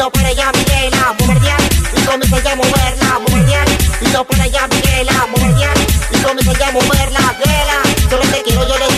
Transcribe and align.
no 0.00 0.10
para 0.10 0.28
allá, 0.28 0.50
Miguela, 0.52 1.14
mujer. 1.18 1.60
Y 1.94 2.00
comienza 2.06 2.52
a 2.52 2.56
moverla, 2.56 3.18
mujer. 3.28 3.68
Y 4.00 4.08
no 4.08 4.24
para 4.24 4.44
mujer. 5.26 5.76
Y 6.10 6.16
comienza 6.22 6.68
a 6.68 6.72
moverla, 6.72 7.36
Yo 8.10 8.18
quiero, 8.42 8.66
yo 8.66 8.78
le 8.78 8.89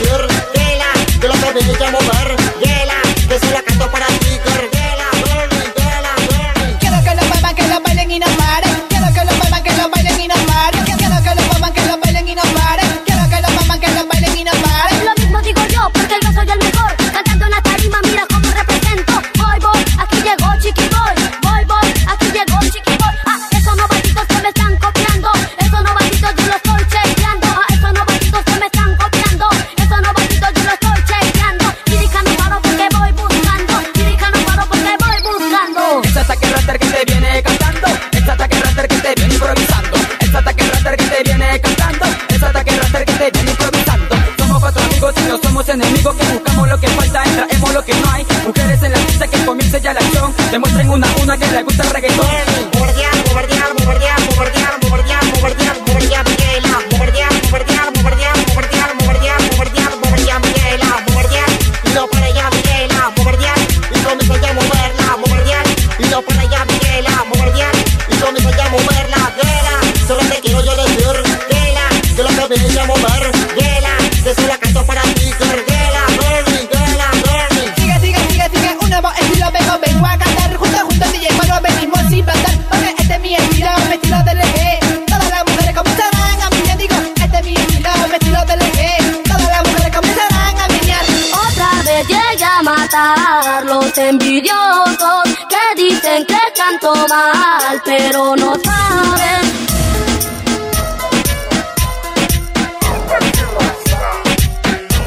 canto 96.62 96.95
mal, 97.08 97.83
pero 97.84 98.36
no 98.36 98.52
saben. 98.62 99.42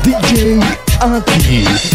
DJ 0.04 0.60
Aki. 1.00 1.95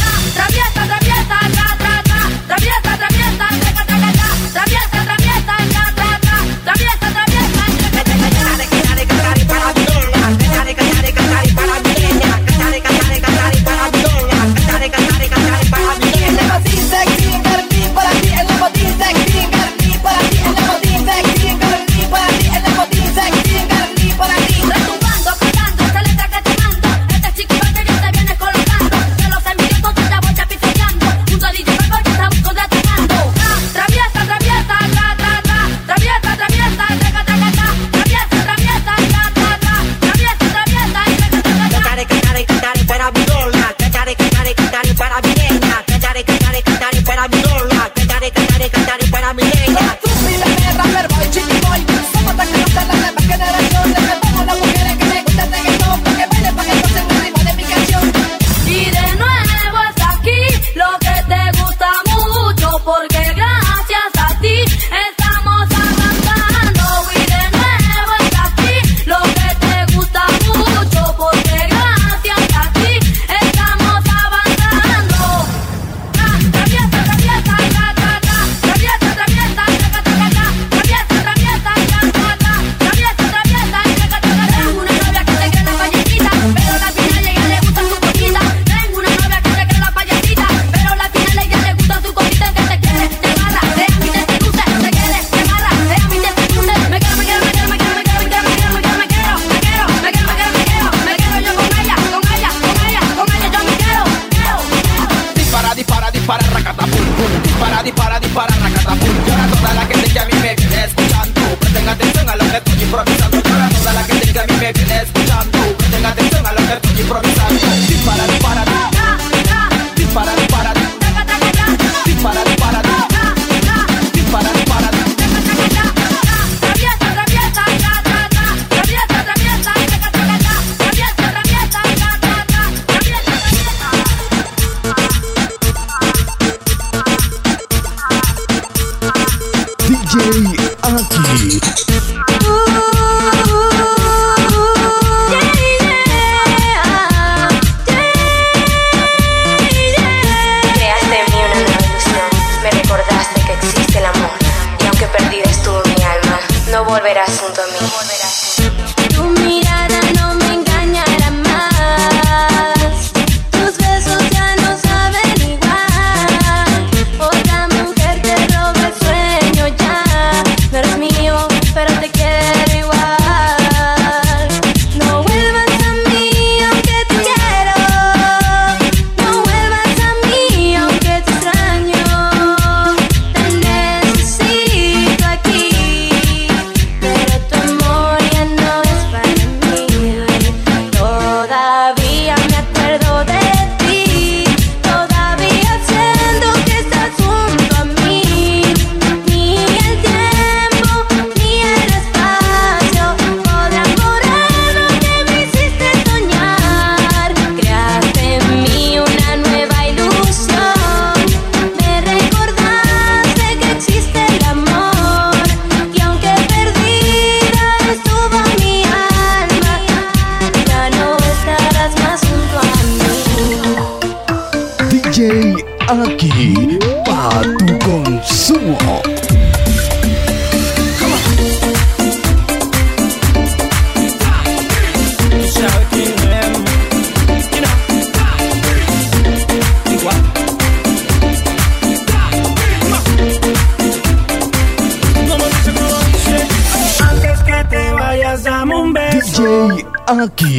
Verás 157.11 157.43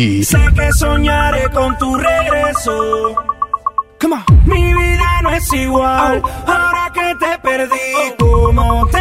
Sé 0.01 0.39
que 0.55 0.71
soñaré 0.73 1.47
con 1.51 1.77
tu 1.77 1.95
regreso. 1.95 3.15
Come. 3.99 4.23
Mi 4.45 4.73
vida 4.73 5.21
no 5.21 5.29
es 5.29 5.53
igual. 5.53 6.21
Oh. 6.23 6.51
Ahora 6.51 6.91
que 6.91 7.15
te 7.23 7.37
perdí, 7.37 7.93
oh. 7.95 8.15
¿cómo 8.17 8.87
te 8.87 9.00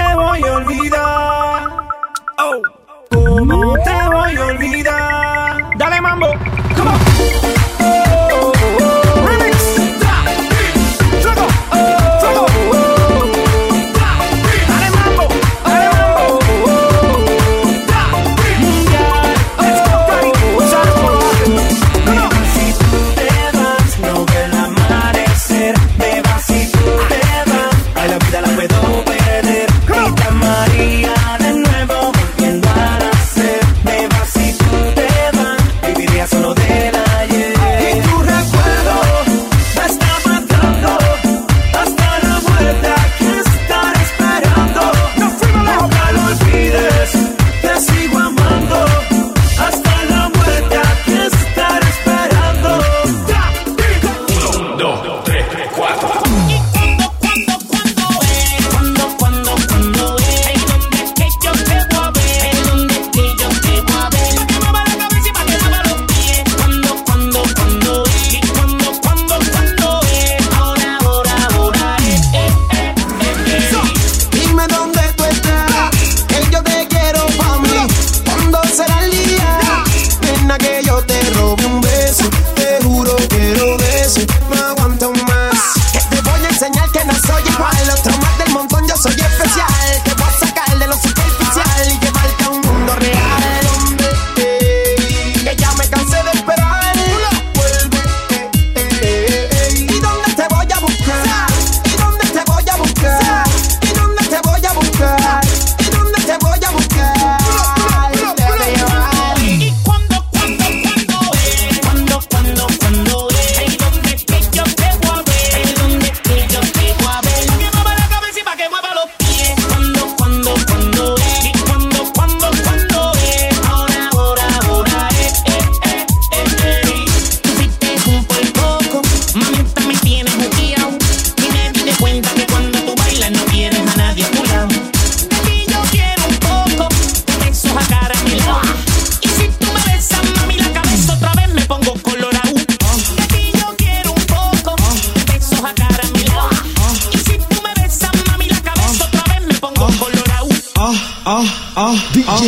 Ah, 151.42 151.72
ah, 151.74 151.94
ah. 152.28 152.38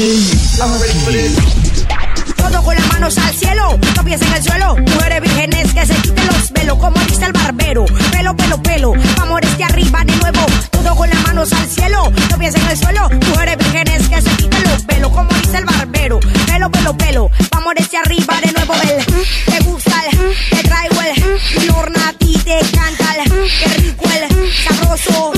Todo 2.37 2.63
con 2.63 2.75
las 2.75 2.87
manos 2.89 3.17
al 3.17 3.35
cielo, 3.35 3.79
no 3.97 4.05
pies 4.05 4.21
en 4.21 4.35
el 4.35 4.43
suelo. 4.43 4.77
Mujeres 4.77 5.23
vírgenes 5.23 5.73
que 5.73 5.87
se 5.87 5.95
quiten 5.95 6.27
los 6.27 6.53
velos, 6.53 6.77
como 6.77 7.01
dice 7.07 7.25
el 7.25 7.33
barbero. 7.33 7.87
Pelo, 8.11 8.37
pelo, 8.37 8.63
pelo, 8.63 8.93
vamos 9.17 9.41
desde 9.41 9.65
arriba 9.65 10.05
de 10.05 10.15
nuevo. 10.17 10.41
Todo 10.71 10.95
con 10.95 11.09
las 11.09 11.23
manos 11.23 11.51
al 11.55 11.67
cielo, 11.71 12.13
no 12.31 12.39
pies 12.39 12.55
en 12.55 12.69
el 12.69 12.77
suelo. 12.77 13.09
Mujeres 13.31 13.57
vírgenes 13.57 14.09
que 14.11 14.21
se 14.21 14.31
quiten 14.37 14.63
los 14.65 14.85
velos, 14.85 15.11
como 15.11 15.31
dice 15.41 15.57
el 15.57 15.65
barbero. 15.65 16.21
Pelo, 16.47 16.71
pelo, 16.71 16.95
pelo, 16.99 17.31
vamos 17.51 17.73
desde 17.75 17.97
arriba 17.97 18.41
de 18.45 18.53
nuevo. 18.53 18.75
El, 18.75 19.07
te 19.47 19.65
gusta 19.65 20.03
el, 20.11 20.19
te 20.51 20.63
traigo 20.69 21.01
el, 21.01 21.67
Lorna 21.67 22.09
a 22.09 22.13
ti 22.13 22.39
te 22.45 22.61
canta 22.77 23.15
el, 23.25 23.31
qué 23.59 23.69
rico 23.81 24.05
el, 24.05 24.53
sabroso. 24.65 25.32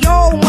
yo, 0.00 0.41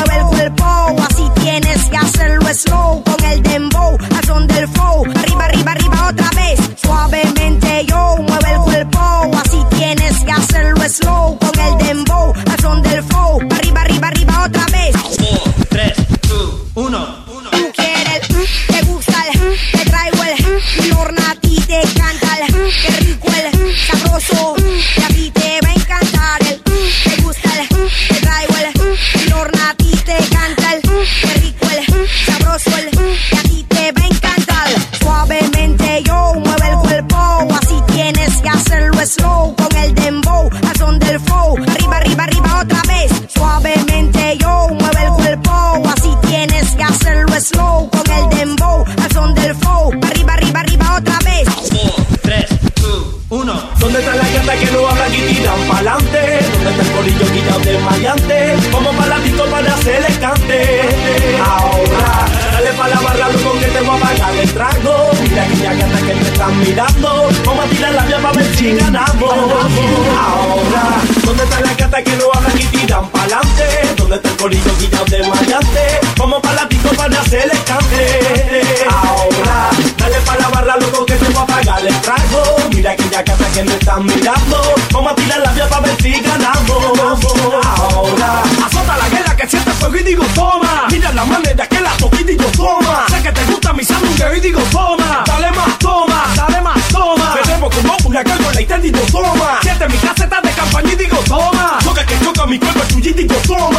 mirando. 84.03 84.61
Vamos 84.91 85.11
a 85.11 85.15
tirar 85.15 85.39
la 85.39 85.51
vía 85.53 85.67
para 85.67 85.81
ver 85.81 86.01
si 86.01 86.11
ganamos. 86.21 87.23
Ahora, 87.65 88.43
azota 88.65 88.97
la 88.97 89.09
guerra 89.09 89.35
que 89.35 89.47
siente 89.47 89.71
fuego 89.71 89.97
y 89.97 90.03
digo 90.03 90.25
toma. 90.35 90.87
Mira 90.91 91.11
la 91.13 91.25
manera 91.25 91.67
que 91.67 91.79
la 91.79 91.91
toqué 91.97 92.21
y 92.21 92.23
digo 92.23 92.45
toma. 92.55 93.05
Sé 93.09 93.21
que 93.21 93.31
te 93.31 93.45
gusta 93.45 93.73
mi 93.73 93.83
sándwich 93.83 94.23
y 94.37 94.39
digo 94.39 94.61
toma. 94.71 95.23
Dale 95.25 95.51
más 95.51 95.79
toma, 95.79 96.25
dale 96.35 96.61
más 96.61 96.87
toma. 96.89 97.35
Tenemos 97.41 97.75
como 97.75 97.97
una 98.05 98.23
cargo 98.23 98.51
la 98.51 98.61
y 98.61 98.65
digo 98.65 98.99
toma. 99.11 99.59
Siente 99.61 99.87
mi 99.87 99.97
caseta 99.97 100.41
de 100.41 100.51
campaña 100.51 100.93
y 100.93 100.95
digo 100.95 101.17
toma. 101.27 101.79
Choca 101.83 102.05
que 102.05 102.19
choca 102.19 102.45
mi 102.45 102.59
cuerpo 102.59 102.79
es 102.83 102.87
tuyo 102.89 103.09
y 103.11 103.13
digo 103.13 103.35
toma. 103.47 103.72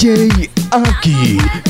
DJ 0.00 0.48
Aki 0.72 1.69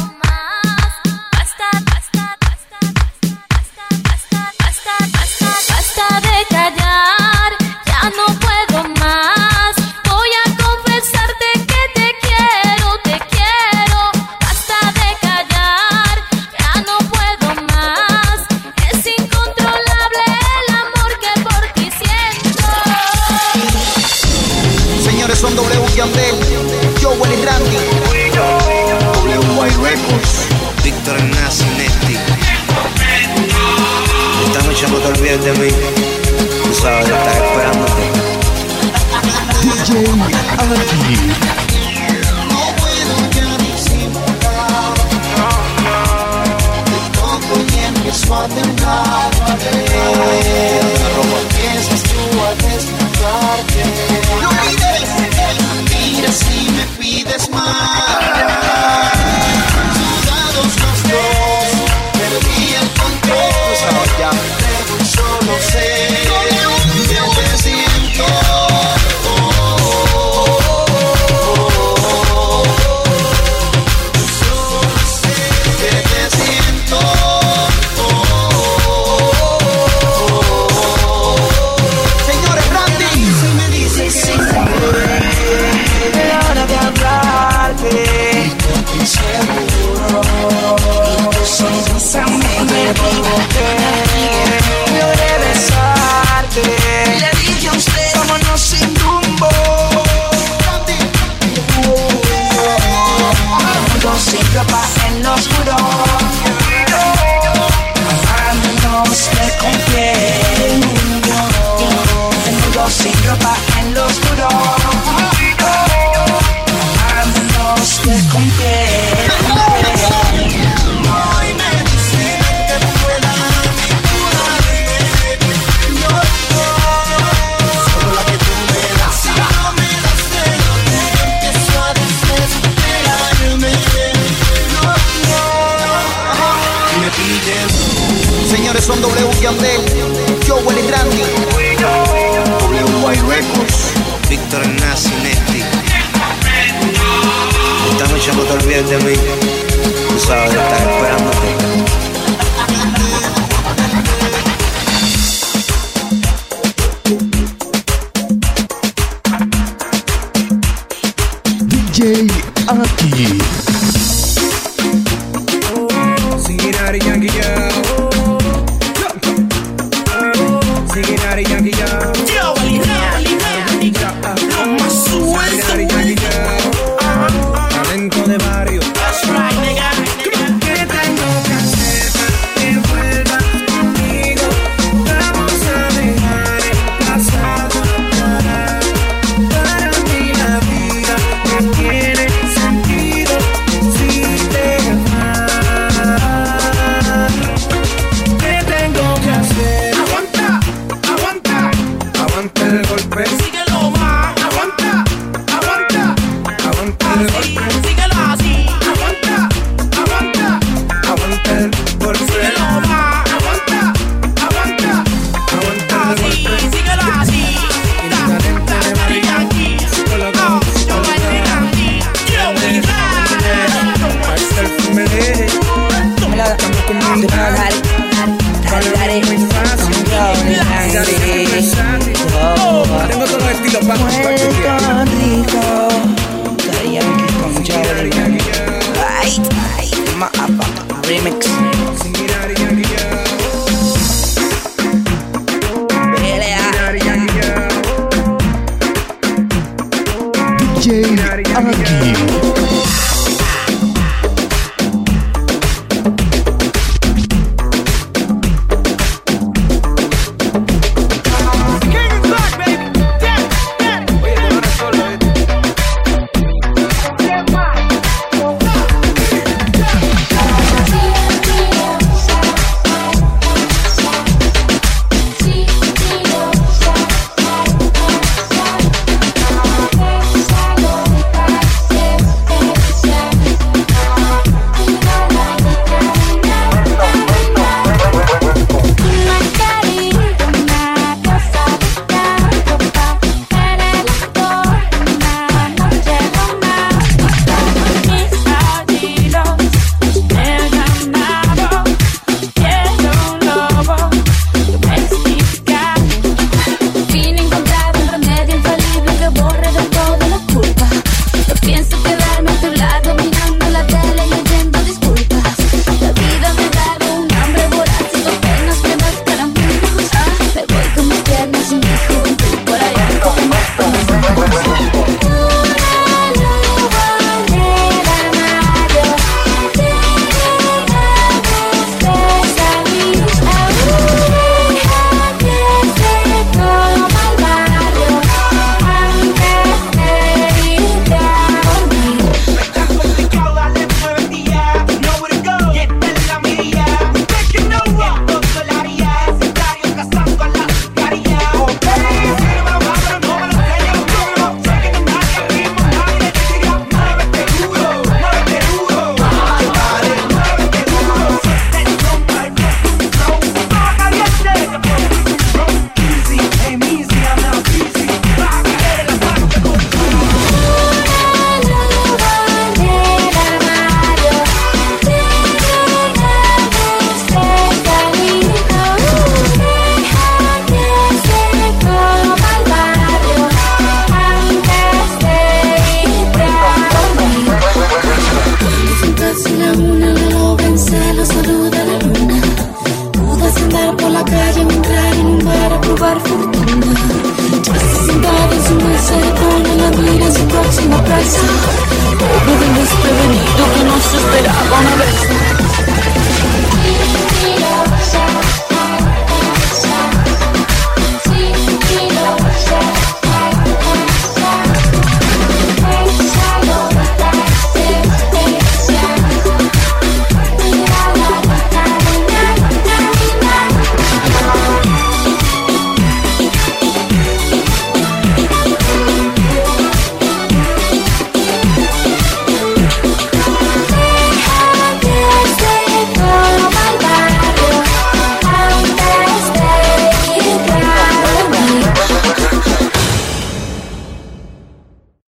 good 148.80 148.88
than 148.88 149.04
we 149.04 149.39